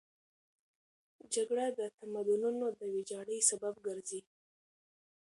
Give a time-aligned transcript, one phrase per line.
[1.33, 4.21] جګړه د تمدنونو د ویجاړۍ سبب ګرځي.